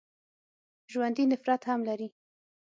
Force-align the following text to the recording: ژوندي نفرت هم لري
ژوندي 0.91 1.23
نفرت 1.31 1.61
هم 1.69 1.79
لري 1.87 2.07